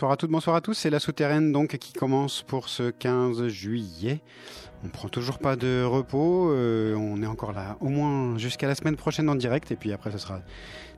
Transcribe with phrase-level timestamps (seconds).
[0.00, 0.72] Bonsoir à toutes, bonsoir à tous.
[0.72, 4.20] C'est la souterraine donc qui commence pour ce 15 juillet.
[4.82, 6.50] On prend toujours pas de repos.
[6.52, 9.70] Euh, on est encore là au moins jusqu'à la semaine prochaine en direct.
[9.72, 10.40] Et puis après, ce sera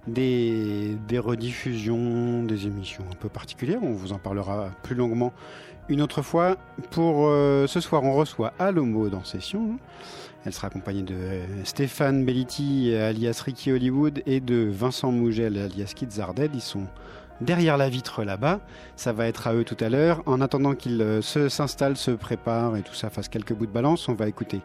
[0.07, 3.81] des, rediffusions, des émissions un peu particulières.
[3.83, 5.33] On vous en parlera plus longuement
[5.89, 6.57] une autre fois.
[6.93, 9.81] Pour euh, ce soir, on reçoit Alomo dans Session.
[10.45, 16.13] Elle sera accompagnée de Stéphane Belliti alias Ricky Hollywood et de Vincent Mougel alias Kid.
[16.55, 16.87] Ils sont
[17.45, 18.61] derrière la vitre là-bas.
[18.97, 20.23] Ça va être à eux tout à l'heure.
[20.27, 24.09] En attendant qu'ils euh, s'installent, se, préparent et tout ça fasse quelques bouts de balance,
[24.09, 24.61] on va écouter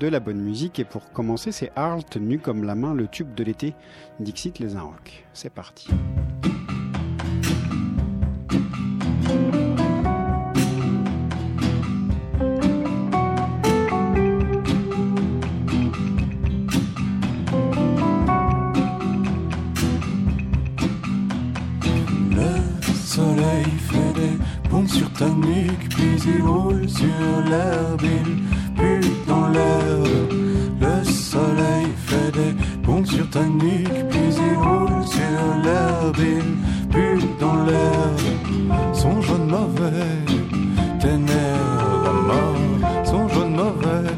[0.00, 0.78] de la bonne musique.
[0.78, 3.74] Et pour commencer, c'est Arl, tenu comme la main, le tube de l'été,
[4.20, 5.24] Dixit les Rock.
[5.32, 5.88] C'est parti.
[24.96, 28.30] Sur ta nuque, puis il roule sur l'herbe, il
[28.74, 30.08] pue dans l'herbe.
[30.80, 37.26] Le soleil fait des pompes sur ta nuque, puis il roule sur l'herbe, il pue
[37.38, 38.94] dans l'herbe.
[38.94, 40.08] Son jaune mauvais
[41.00, 44.16] t'énerve à mort, son jaune mauvais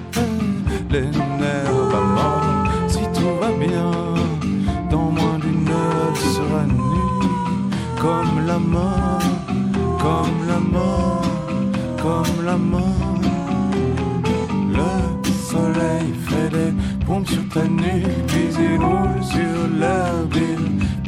[17.31, 20.33] sur ta nuque, puis il roule sur l'herbe,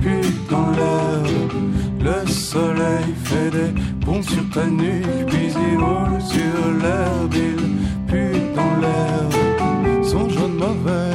[0.03, 1.53] pue dans l'herbe.
[2.01, 3.73] Le soleil fait des
[4.05, 7.35] pompes sur ta nuque, puis il roule sur l'herbe,
[8.09, 10.05] pue dans l'herbe.
[10.05, 11.10] Son jaune mauvais,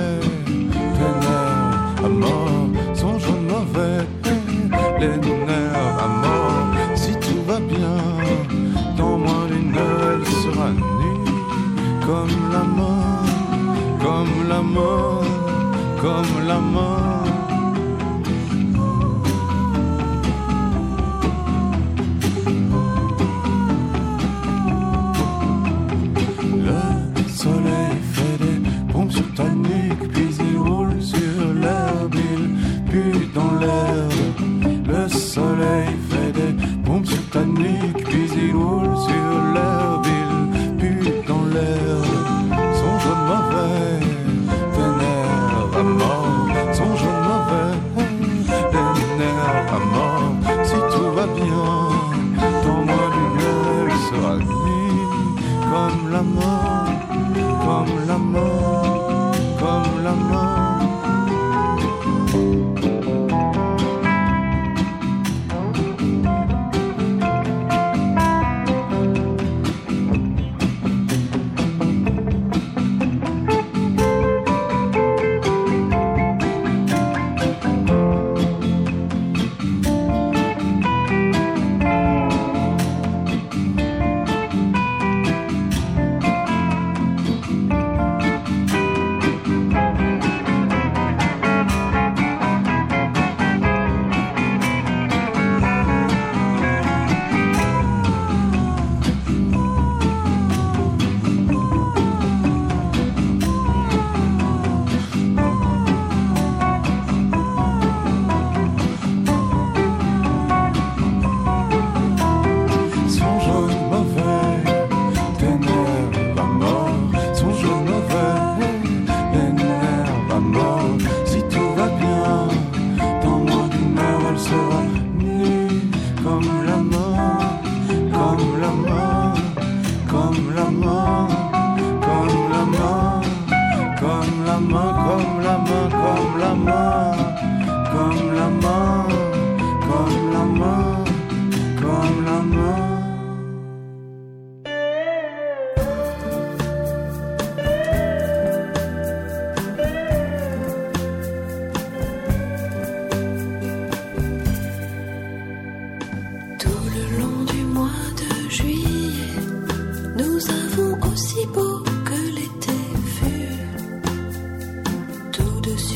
[58.31, 58.74] Nous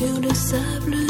[0.00, 1.09] sur le sable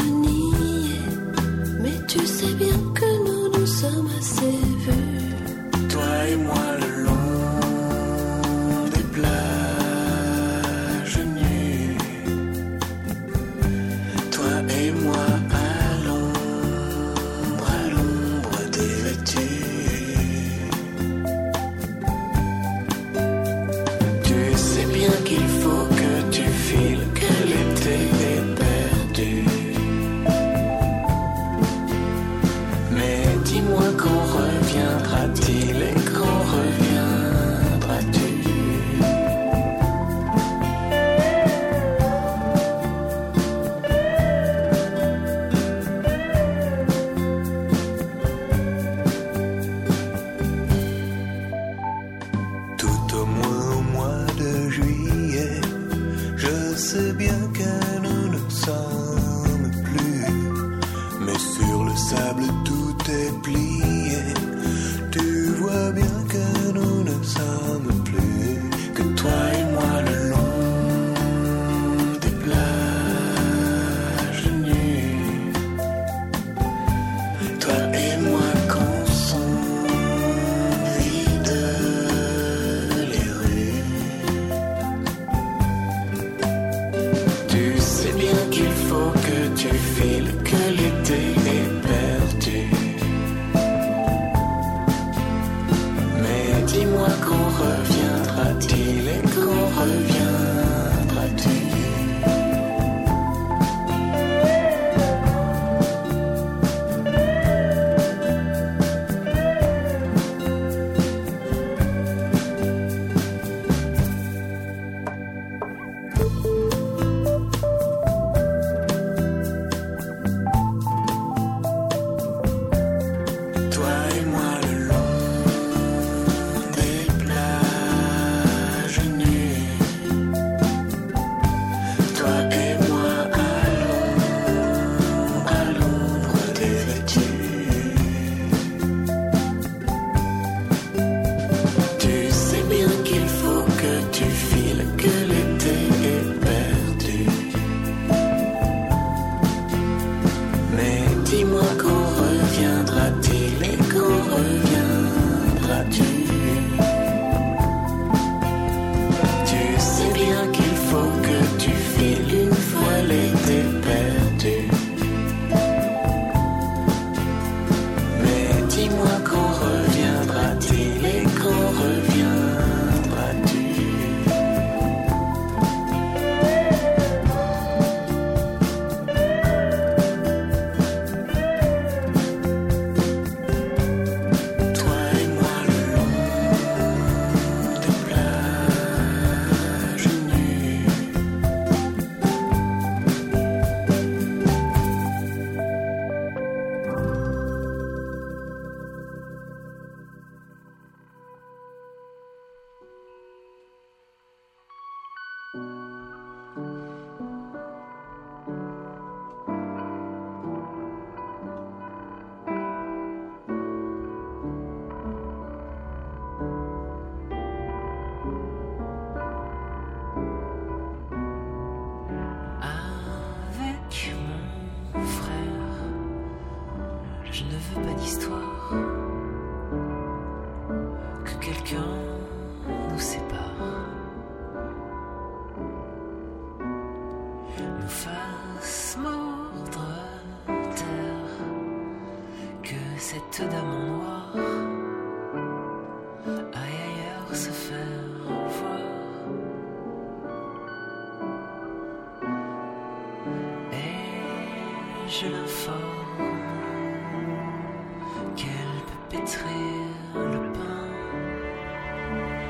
[260.15, 260.87] le pain,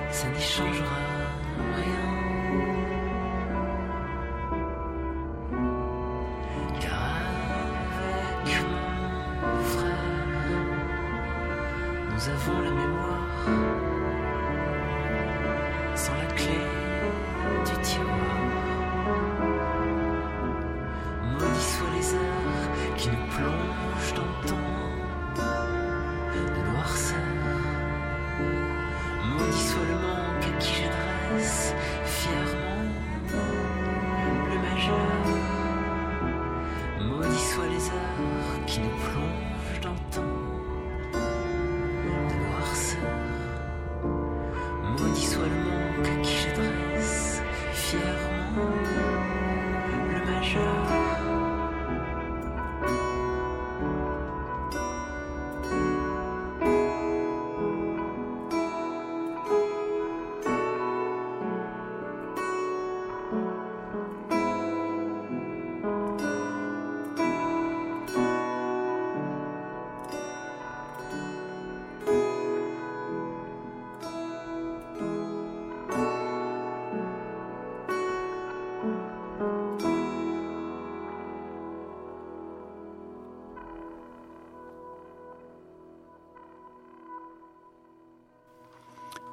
[0.10, 1.11] ça n'y changera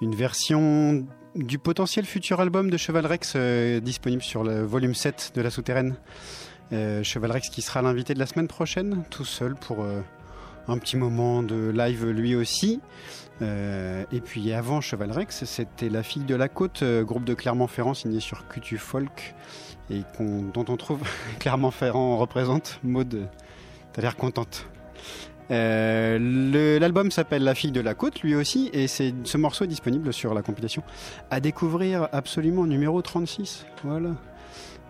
[0.01, 5.33] Une version du potentiel futur album de Cheval Rex euh, disponible sur le volume 7
[5.35, 5.97] de La Souterraine.
[6.73, 10.01] Euh, Cheval Rex qui sera l'invité de la semaine prochaine, tout seul pour euh,
[10.69, 12.81] un petit moment de live lui aussi.
[13.41, 18.19] Et puis avant Cheval Rex, c'était La Fille de la Côte, groupe de Clermont-Ferrand signé
[18.19, 19.35] sur QT Folk
[19.91, 21.01] et dont on trouve
[21.39, 22.81] Clermont-Ferrand représente.
[22.83, 23.29] Maud,
[23.93, 24.67] t'as l'air contente.
[25.51, 29.69] Euh, L'album s'appelle La fille de la côte, lui aussi, et c'est ce morceau est
[29.69, 30.83] disponible sur la compilation.
[31.31, 33.67] À découvrir absolument numéro 36.
[33.85, 34.11] Voilà.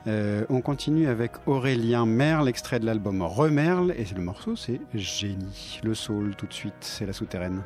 [0.07, 5.81] Euh, on continue avec Aurélien Merle, extrait de l'album Remerle, et le morceau c'est Génie.
[5.83, 7.63] Le soul tout de suite, c'est la souterraine.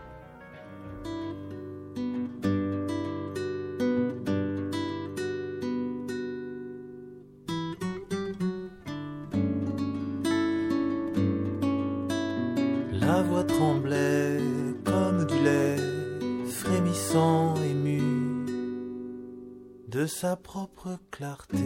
[20.52, 21.56] Propre clarté.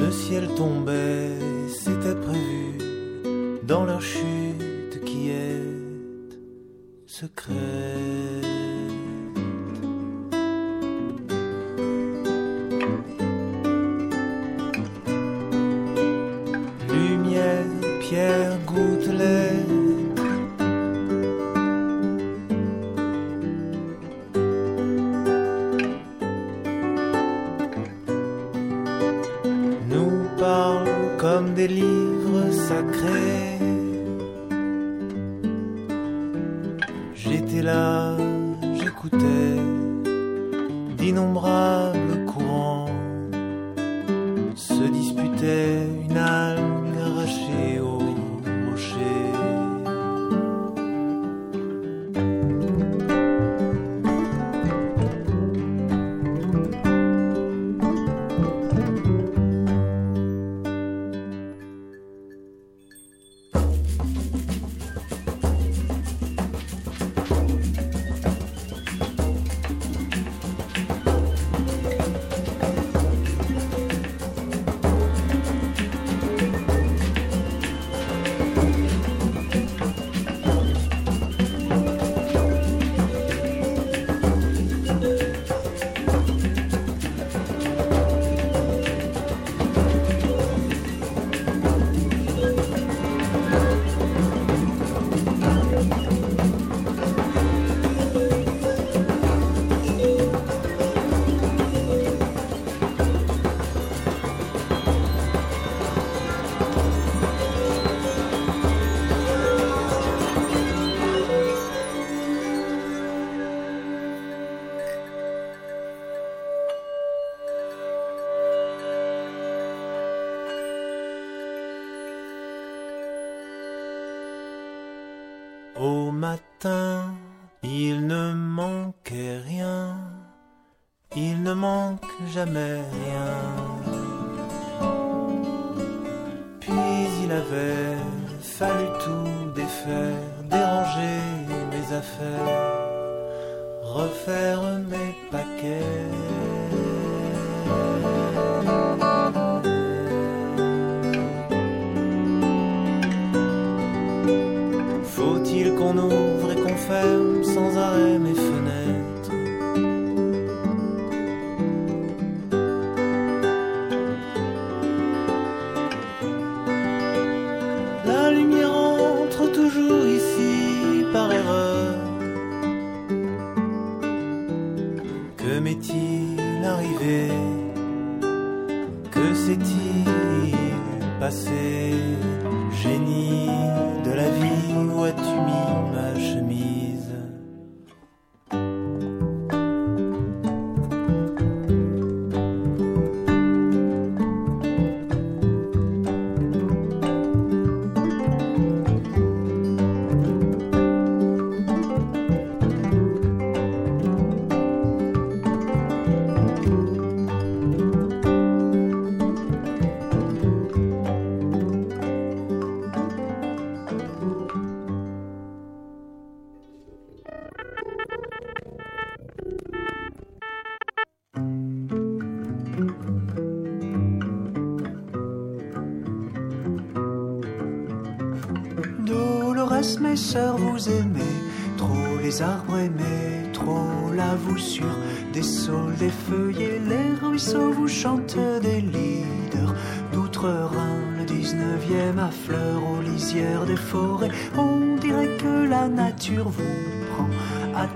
[0.00, 1.38] Le ciel tombait,
[1.70, 2.78] c'était prévu,
[3.62, 5.62] dans leur chute qui est
[7.06, 8.53] secrète.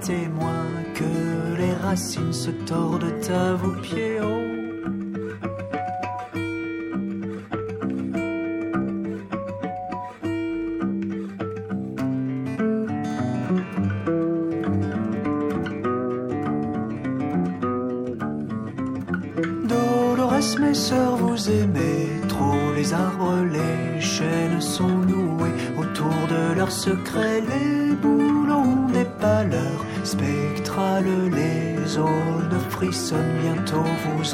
[0.00, 4.20] Témoin que les racines se tordent à vos pieds.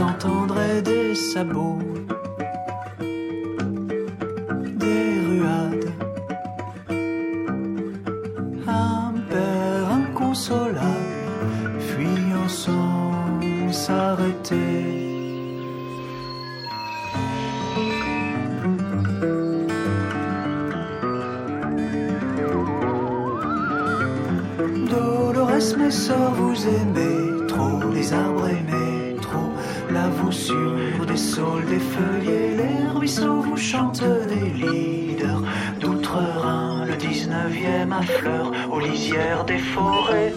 [0.01, 1.94] Entendrez des sabots.
[30.05, 35.43] La voussure des saules, des feuillets, les ruisseaux vous chantent des leaders
[35.81, 40.35] d'outre-Rhin, le 19e à fleurs, aux lisières des forêts.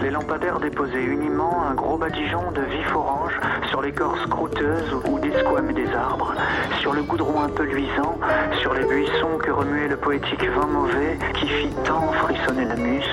[0.00, 5.74] Les lampadaires déposaient uniment un gros badigeon de vif orange sur l'écorce croûteuse ou desquamée
[5.74, 6.32] des arbres,
[6.80, 8.18] sur le goudron un peu luisant,
[8.60, 13.10] sur les buissons que remuait le poétique vin mauvais qui fit tant frissonner la muse.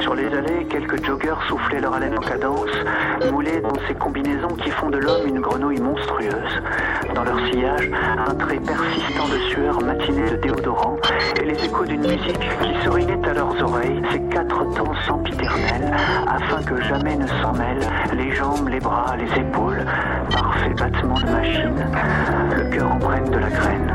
[0.00, 2.70] Sur les allées, quelques joggers soufflaient leur haleine en cadence,
[3.30, 6.62] moulés dans ces combinaisons qui font de l'homme une grenouille monstrueuse.
[7.14, 7.90] Dans leur sillage,
[8.26, 10.96] un trait persistant de sueur matinée de déodorant
[11.38, 15.94] et les échos d'une musique qui sourinait à leurs oreilles ces quatre temps sempiternels
[16.26, 19.84] afin que jamais ne s'en mêlent les jambes, les bras, les épaules,
[20.32, 21.86] parfait battement de machine,
[22.56, 23.92] le cœur empreinte de la graine.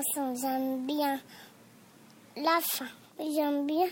[0.00, 1.18] J'aime bien
[2.36, 2.86] la fin.
[3.18, 3.86] J'aime bien,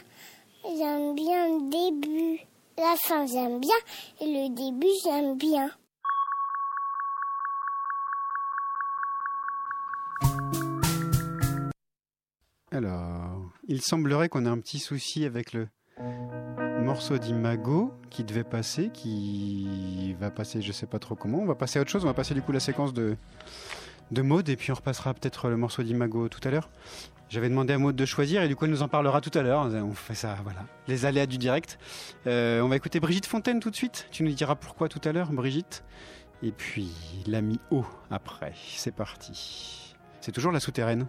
[0.62, 2.38] j'aime bien le début.
[2.78, 3.74] La fin, j'aime bien.
[4.20, 5.68] Et le début, j'aime bien.
[12.70, 15.66] Alors, il semblerait qu'on ait un petit souci avec le
[16.84, 21.38] morceau d'Imago qui devait passer, qui va passer, je sais pas trop comment.
[21.38, 22.04] On va passer à autre chose.
[22.04, 23.16] On va passer du coup la séquence de
[24.10, 26.68] de Maud et puis on repassera peut-être le morceau d'Imago tout à l'heure.
[27.28, 29.42] J'avais demandé à Maud de choisir et du coup elle nous en parlera tout à
[29.42, 29.66] l'heure.
[29.66, 31.78] On fait ça, voilà, les aléas du direct.
[32.26, 34.06] Euh, on va écouter Brigitte Fontaine tout de suite.
[34.12, 35.82] Tu nous diras pourquoi tout à l'heure, Brigitte.
[36.42, 36.92] Et puis
[37.26, 38.52] l'ami O après.
[38.76, 39.94] C'est parti.
[40.20, 41.06] C'est toujours la souterraine.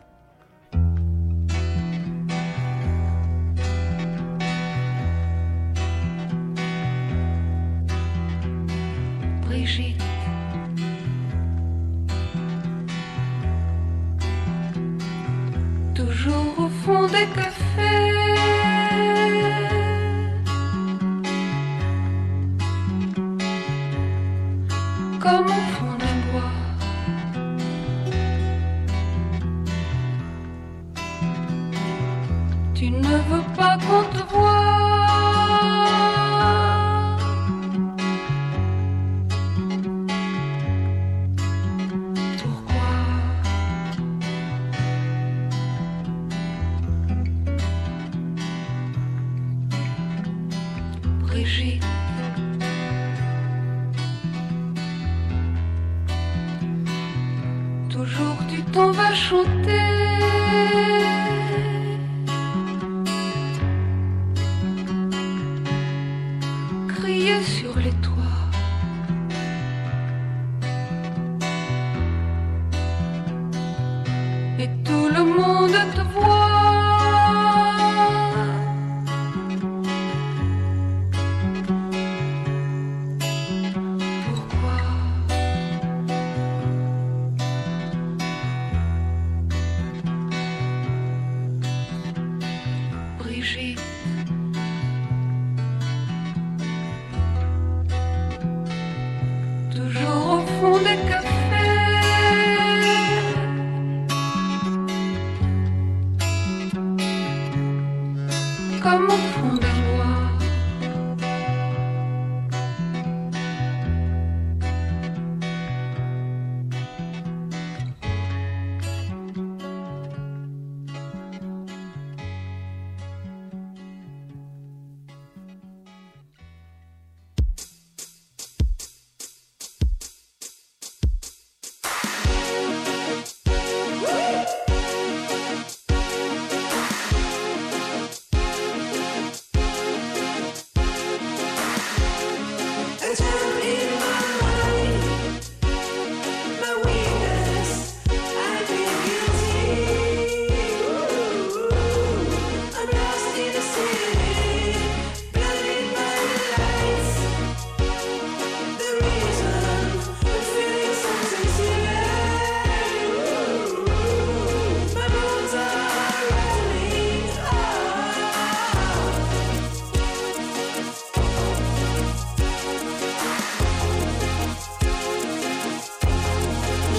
[75.67, 76.26] Le monde te voit.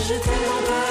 [0.09, 0.88] 是天空的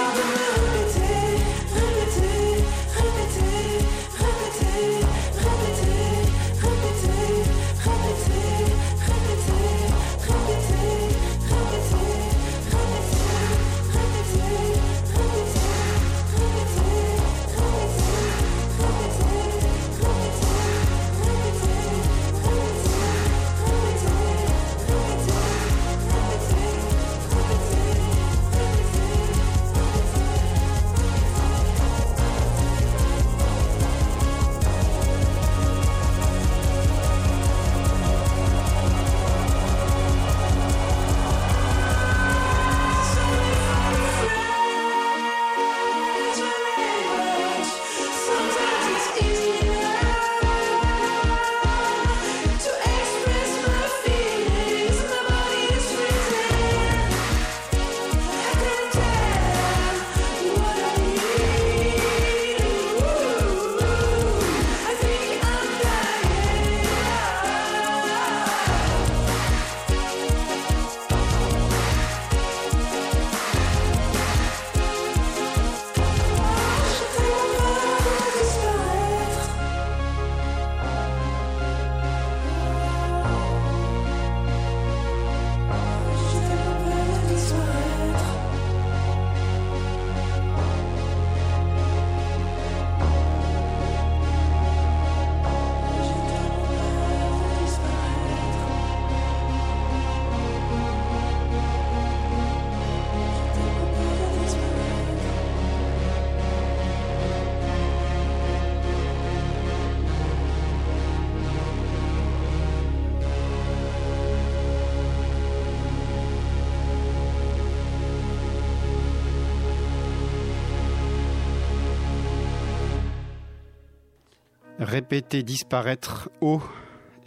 [124.88, 126.64] répéter disparaître haut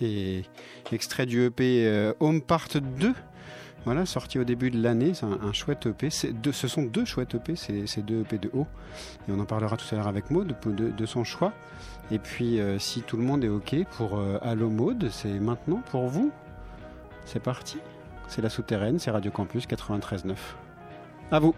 [0.00, 0.44] et
[0.92, 3.12] extrait du EP euh, Home Part 2.
[3.84, 6.10] Voilà, sorti au début de l'année, c'est un, chouette EP.
[6.10, 8.66] Ce sont deux chouettes EP, c'est c'est deux EP de haut.
[9.26, 11.54] Et on en parlera tout à l'heure avec Maud de son choix.
[12.10, 15.82] Et puis, euh, si tout le monde est OK pour euh, Allo Maud, c'est maintenant
[15.90, 16.32] pour vous.
[17.24, 17.78] C'est parti.
[18.28, 20.34] C'est la souterraine, c'est Radio Campus 93.9.
[21.30, 21.54] À vous.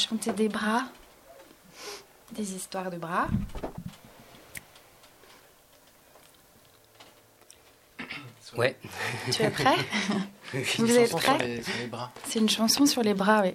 [0.00, 0.84] chanter des bras,
[2.32, 3.28] des histoires de bras.
[8.56, 8.76] Ouais.
[9.30, 9.76] Tu es prêt?
[10.78, 11.62] Vous êtes prêt?
[12.24, 13.54] C'est une chanson sur les bras, oui.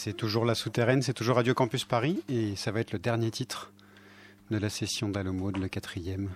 [0.00, 3.32] C'est toujours la souterraine, c'est toujours Radio Campus Paris et ça va être le dernier
[3.32, 3.72] titre
[4.48, 6.30] de la session d'Alomode, le quatrième.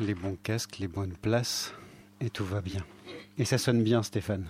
[0.00, 1.74] Les bons casques, les bonnes places
[2.22, 2.82] et tout va bien.
[3.36, 4.46] Et ça sonne bien, Stéphane.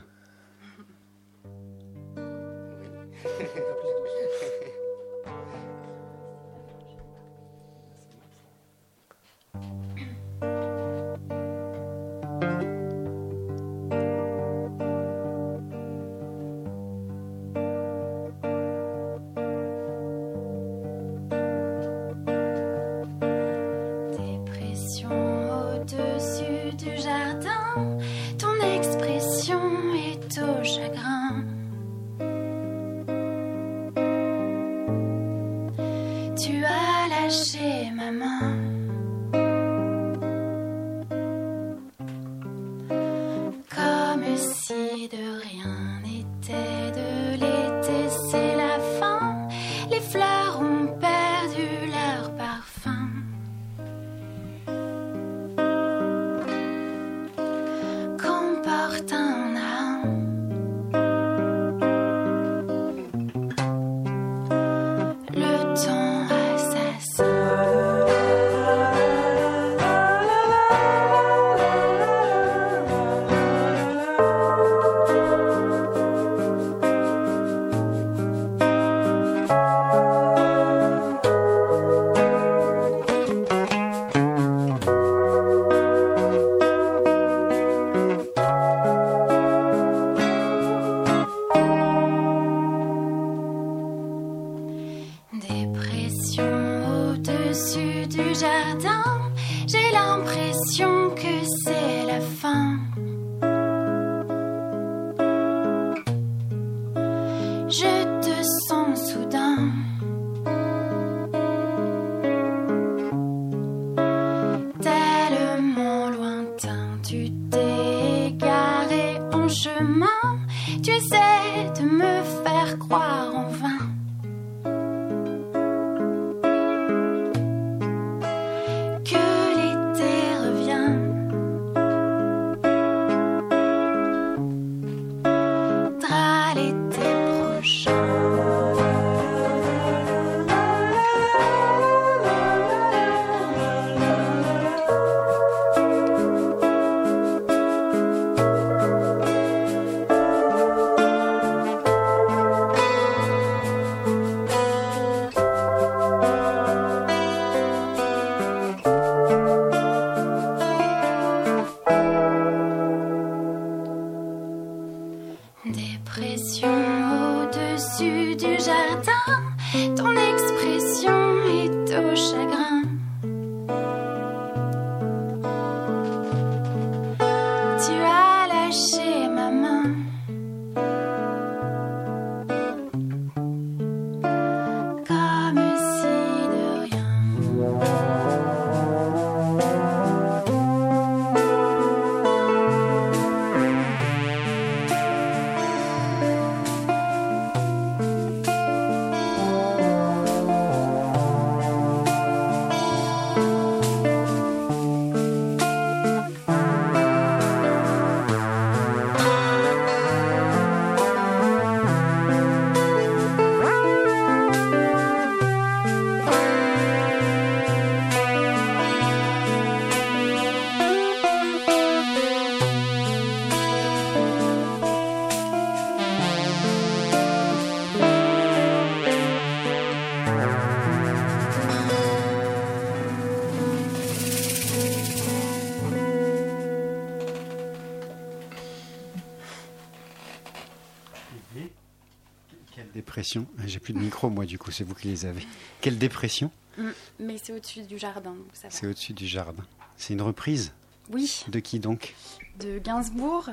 [243.40, 243.46] Dépression.
[243.58, 245.46] Ah, J'ai plus de micro, moi, du coup, c'est vous qui les avez.
[245.80, 246.88] Quelle dépression Mm,
[247.20, 248.70] Mais c'est au-dessus du jardin, donc ça va.
[248.74, 249.62] C'est au-dessus du jardin.
[249.98, 250.72] C'est une reprise
[251.10, 252.14] Oui, De qui donc?
[252.60, 253.50] De Gainsbourg,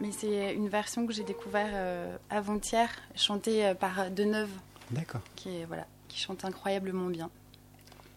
[0.00, 4.48] mais c'est une version que j'ai découvert euh, avant-hier, chantée euh, par Deneuve,
[4.90, 7.28] D'accord, qui est voilà, qui chante incroyablement bien.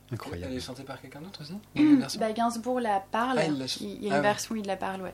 [0.10, 0.54] Elle incroyable.
[0.54, 1.56] est chantée par quelqu'un d'autre aussi?
[1.76, 2.20] Version?
[2.22, 3.40] Bah, Gainsbourg la parle.
[3.40, 4.22] Ah, il la- il y a une ah ouais.
[4.22, 5.14] version où il la parle, ouais.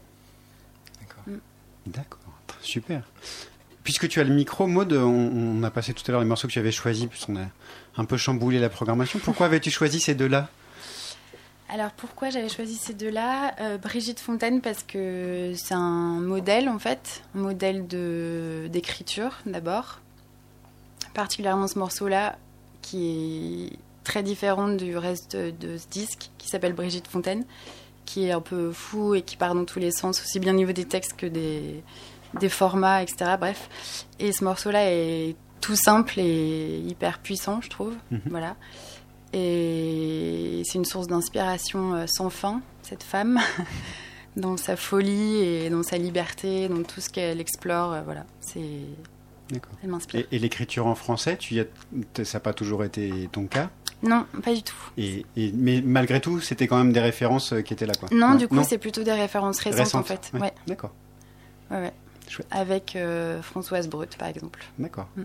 [0.99, 1.23] D'accord.
[1.87, 2.19] D'accord,
[2.61, 3.01] super.
[3.83, 6.47] Puisque tu as le micro, Maud, on, on a passé tout à l'heure les morceaux
[6.47, 7.45] que tu avais choisis, puisqu'on a
[7.97, 9.19] un peu chamboulé la programmation.
[9.19, 10.49] Pourquoi avais-tu choisi ces deux-là?
[11.73, 13.55] Alors pourquoi j'avais choisi ces deux-là?
[13.61, 20.01] Euh, Brigitte Fontaine parce que c'est un modèle en fait, un modèle de d'écriture d'abord.
[21.13, 22.37] Particulièrement ce morceau-là
[22.81, 27.45] qui est très différent du reste de ce disque qui s'appelle Brigitte Fontaine,
[28.03, 30.57] qui est un peu fou et qui part dans tous les sens, aussi bien au
[30.57, 31.83] niveau des textes que des,
[32.39, 33.31] des formats, etc.
[33.39, 34.05] Bref.
[34.19, 37.93] Et ce morceau-là est tout simple et hyper puissant, je trouve.
[38.11, 38.21] Mhm.
[38.29, 38.55] Voilà.
[39.33, 43.39] Et c'est une source d'inspiration euh, sans fin, cette femme,
[44.35, 47.93] dans sa folie et dans sa liberté, dans tout ce qu'elle explore.
[47.93, 48.59] euh, Voilà, c'est.
[49.83, 50.21] Elle m'inspire.
[50.31, 51.65] Et, et l'écriture en français, tu y as,
[52.23, 53.69] ça n'a pas toujours été ton cas?
[54.01, 54.75] Non, pas du tout.
[54.97, 58.07] Et, et- mais malgré tout, c'était quand même des références euh, qui étaient là, quoi.
[58.13, 60.31] Non, du coup, c'est plutôt des références récentes, en fait.
[60.33, 60.39] ouais.
[60.39, 60.91] Ouais, D'accord,
[61.69, 61.93] ouais, ouais.
[62.31, 62.47] Chouette.
[62.51, 64.63] Avec euh, Françoise Brut, par exemple.
[64.79, 65.07] d'accord.
[65.15, 65.23] Mm.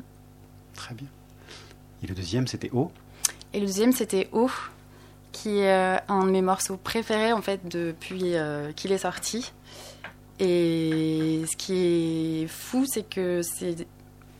[0.75, 1.07] Très bien.
[2.03, 2.91] Et le deuxième, c'était O?
[3.53, 4.51] Et le deuxième, c'était O,
[5.33, 9.53] qui est euh, un de mes morceaux préférés, en fait, depuis euh, qu'il est sorti.
[10.39, 13.87] Et ce qui est fou, c'est que c'est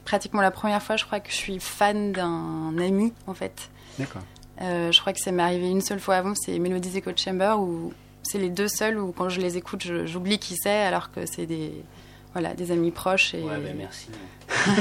[0.05, 3.71] pratiquement la première fois, je crois, que je suis fan d'un ami, en fait.
[3.99, 4.23] D'accord.
[4.61, 7.57] Euh, je crois que ça m'est arrivé une seule fois avant, c'est Melodies Echo Chamber,
[7.59, 7.93] où
[8.23, 11.47] c'est les deux seuls où, quand je les écoute, j'oublie qui c'est, alors que c'est
[11.47, 11.73] des,
[12.37, 13.33] voilà, des amis proches.
[13.33, 13.41] Et...
[13.43, 14.09] Ouais, ben merci.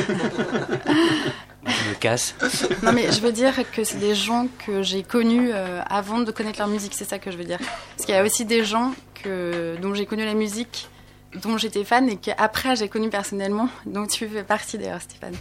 [1.66, 2.36] je me casse.
[2.84, 6.30] Non, mais je veux dire que c'est des gens que j'ai connus euh, avant de
[6.32, 7.60] connaître leur musique, c'est ça que je veux dire.
[7.60, 8.94] Parce qu'il y a aussi des gens
[9.24, 10.90] que, dont j'ai connu la musique,
[11.42, 15.34] dont j'étais fan et qu'après j'ai connu personnellement, dont tu fais partie d'ailleurs, Stéphane.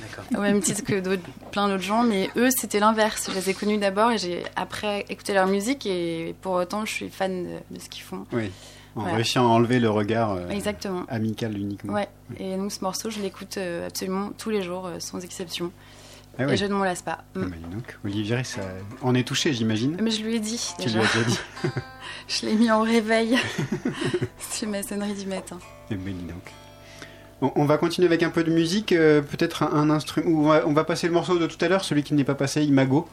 [0.00, 0.24] D'accord.
[0.38, 3.28] Au même titre que d'autres- plein d'autres gens, mais eux c'était l'inverse.
[3.30, 6.92] Je les ai connus d'abord et j'ai après écouté leur musique et pour autant je
[6.92, 8.26] suis fan de, de ce qu'ils font.
[8.32, 8.50] Oui.
[8.94, 9.14] Voilà.
[9.14, 11.04] réussit à enlever le regard euh, Exactement.
[11.08, 11.94] amical uniquement.
[11.94, 15.72] Ouais, et donc ce morceau je l'écoute euh, absolument tous les jours, euh, sans exception.
[16.38, 17.24] Ah Et je ne m'en lasse pas.
[17.34, 17.42] Mm.
[17.42, 18.62] Ah bah, dis donc, Olivier, ça
[19.02, 19.98] en est touché, j'imagine.
[20.00, 21.38] Mais je lui ai dit Tu lui as déjà dit.
[22.28, 23.36] Je l'ai mis en réveil
[24.38, 25.58] sur ma sonnerie du matin.
[25.90, 26.52] Eh ben, dis donc.
[27.42, 30.30] On, va continuer avec un peu de musique, euh, peut-être un, instrument.
[30.30, 32.36] On va, on va passer le morceau de tout à l'heure, celui qui n'est pas
[32.36, 33.08] passé, Imago,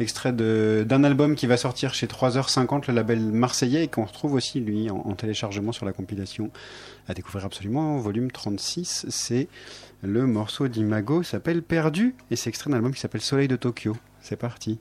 [0.00, 4.58] extrait d'un album qui va sortir chez 3h50, le label marseillais, et qu'on retrouve aussi,
[4.58, 6.50] lui, en, en téléchargement sur la compilation
[7.06, 9.06] à découvrir absolument, volume 36.
[9.08, 9.46] C'est
[10.02, 13.96] le morceau d'Imago, s'appelle Perdu, et c'est extrait d'un album qui s'appelle Soleil de Tokyo.
[14.20, 14.80] C'est parti.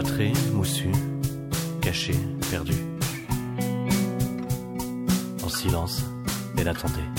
[0.00, 0.90] Cloîtré, moussu,
[1.82, 2.14] caché,
[2.50, 2.72] perdu.
[5.44, 6.04] En silence,
[6.56, 7.09] elle attendait.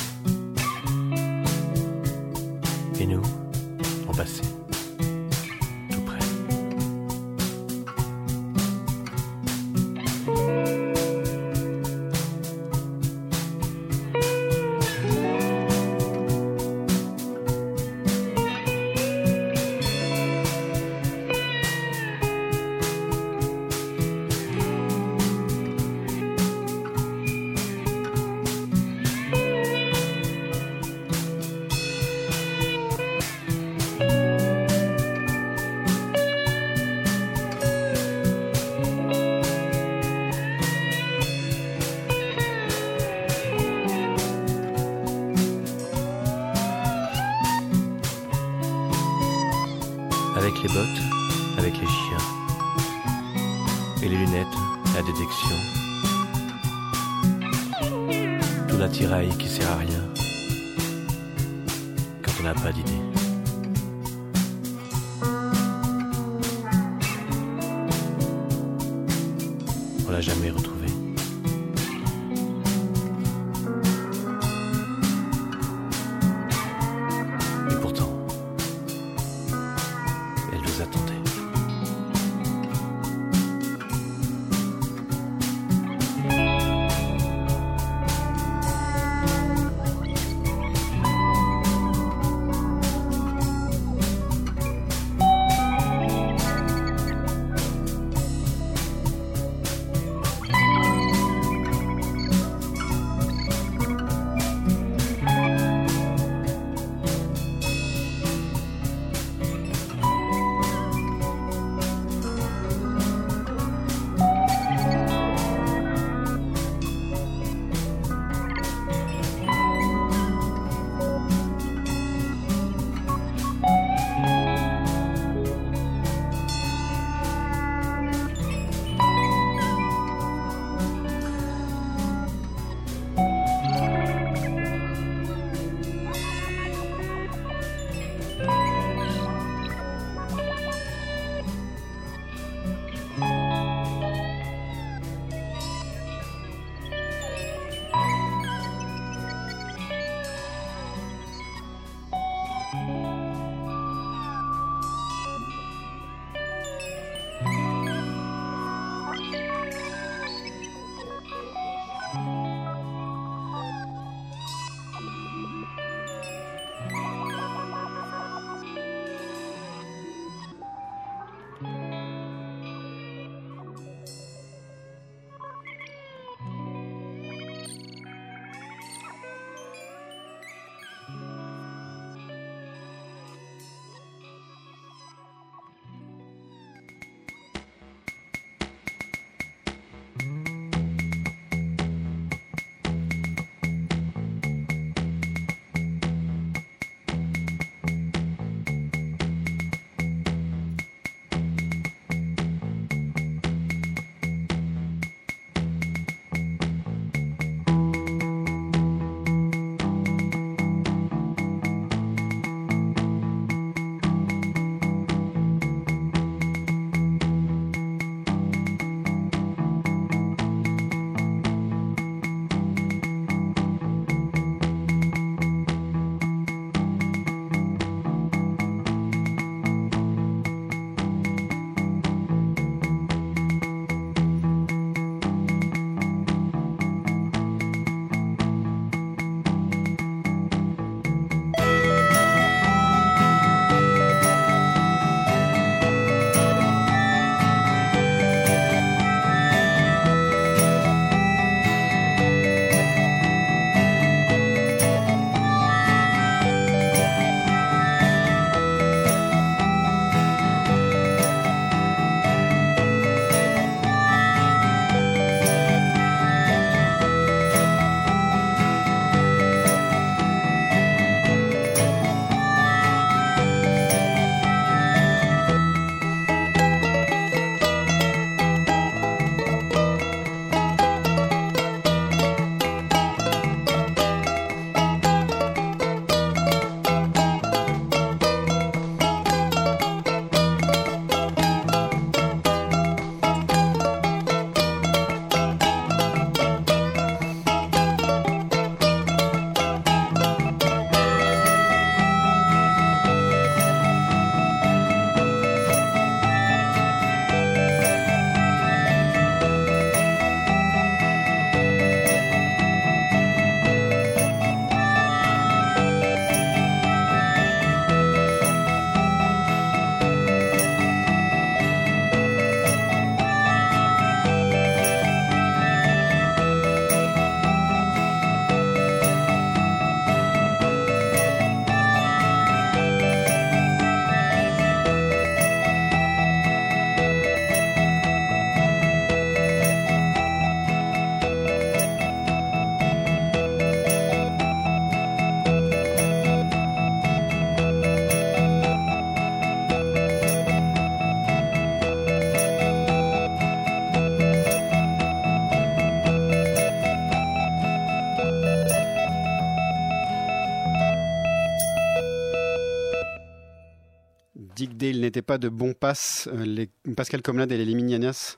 [364.82, 366.28] Dale n'était pas de bon passe.
[366.34, 366.66] Euh,
[366.98, 368.38] Pascal Comlade et les Liminianas,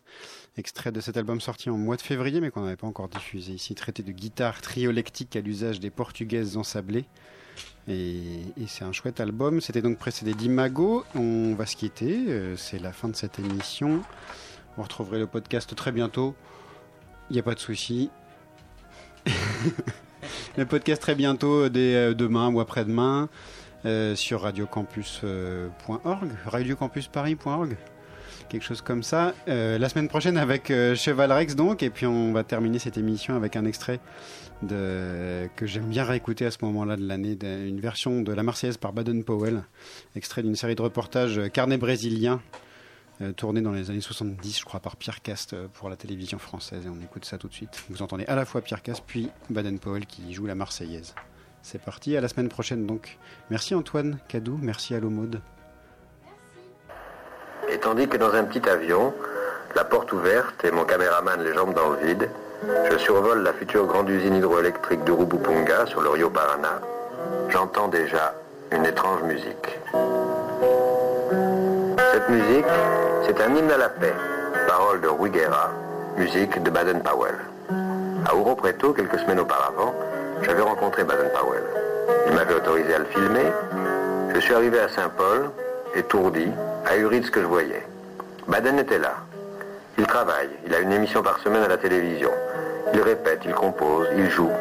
[0.58, 3.54] extrait de cet album sorti en mois de février, mais qu'on n'avait pas encore diffusé
[3.54, 7.06] ici, traité de guitare triolectique à l'usage des portugaises ensablées.
[7.88, 9.62] Et, et c'est un chouette album.
[9.62, 11.06] C'était donc précédé d'Imago.
[11.16, 12.26] On va se quitter.
[12.28, 14.02] euh, c'est la fin de cette émission.
[14.76, 16.36] Vous retrouverez le podcast très bientôt.
[17.30, 18.10] Il n'y a pas de souci.
[20.58, 23.30] le podcast très bientôt, dès euh, demain ou après-demain,
[23.86, 27.78] euh, sur radiocampus.org, radiocampusparis.org,
[28.50, 29.34] quelque chose comme ça.
[29.48, 32.98] Euh, la semaine prochaine avec euh, Cheval Rex donc, et puis on va terminer cette
[32.98, 34.00] émission avec un extrait
[34.68, 38.94] que j'aime bien réécouter à ce moment-là de l'année, une version de la Marseillaise par
[38.94, 39.64] Baden Powell,
[40.16, 42.42] extrait d'une série de reportages euh, carnet brésilien.
[43.22, 46.40] euh, tourné dans les années 70, je crois, par Pierre Cast euh, pour la télévision
[46.40, 46.86] française.
[46.86, 47.84] Et on écoute ça tout de suite.
[47.90, 51.14] Vous entendez à la fois Pierre Cast, puis Baden Powell qui joue la Marseillaise.
[51.64, 53.18] C'est parti, à la semaine prochaine donc.
[53.49, 55.39] Merci Antoine Cadou, merci à Maude.
[57.70, 59.14] Et tandis que dans un petit avion,
[59.74, 62.30] la porte ouverte et mon caméraman les jambes dans le vide,
[62.91, 66.82] je survole la future grande usine hydroélectrique de Rubupunga sur le Rio Parana,
[67.49, 68.36] j'entends déjà
[68.72, 69.80] une étrange musique.
[72.11, 72.66] Cette musique,
[73.26, 74.14] c'est un hymne à la paix,
[74.68, 75.72] parole de Rui Guerra,
[76.18, 77.36] musique de Baden-Powell.
[78.26, 79.93] À Ouro Preto, quelques semaines auparavant,
[80.44, 81.64] j'avais rencontré Baden-Powell.
[82.28, 83.52] Il m'avait autorisé à le filmer.
[84.34, 85.50] Je suis arrivé à Saint-Paul,
[85.96, 86.48] étourdi,
[86.86, 87.86] ahuri de ce que je voyais.
[88.48, 89.14] Baden était là.
[89.98, 92.32] Il travaille, il a une émission par semaine à la télévision.
[92.94, 94.52] Il répète, il compose, il joue.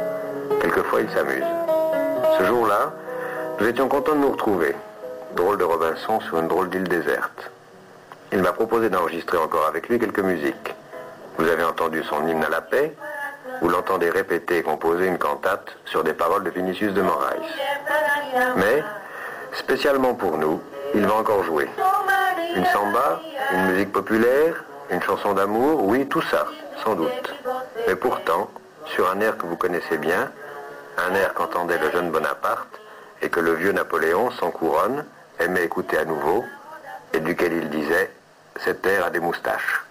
[0.61, 1.45] Quelquefois, il s'amuse.
[2.39, 2.93] Ce jour-là,
[3.61, 4.75] nous étions contents de nous retrouver.
[5.37, 7.51] Drôle de Robinson sur une drôle d'île déserte.
[8.33, 10.75] Il m'a proposé d'enregistrer encore avec lui quelques musiques.
[11.39, 12.95] Vous avez entendu son hymne à la paix,
[13.63, 17.37] vous l'entendez répéter et composer une cantate sur des paroles de Vinicius de Moraes.
[18.57, 18.83] Mais,
[19.53, 20.61] spécialement pour nous,
[20.95, 21.69] il va encore jouer.
[22.57, 23.21] Une samba,
[23.53, 26.47] une musique populaire, une chanson d'amour, oui, tout ça,
[26.83, 27.35] sans doute.
[27.87, 28.51] Mais pourtant,
[28.87, 30.31] sur un air que vous connaissez bien,
[30.99, 32.81] un air qu'entendait le jeune Bonaparte
[33.23, 35.05] et que le vieux Napoléon, sans couronne,
[35.39, 36.45] aimait écouter à nouveau,
[37.13, 38.11] et duquel il disait
[38.57, 39.85] Cet air a des moustaches.